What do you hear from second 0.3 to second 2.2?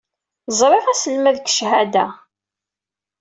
Rẓiɣ aselmad deg cchada.